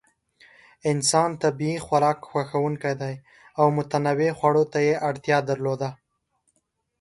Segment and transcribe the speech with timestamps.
[0.91, 3.01] انسان طبیعي خوراک خوښونکی و
[3.59, 5.89] او متنوع خوړو ته یې اړتیا درلوده.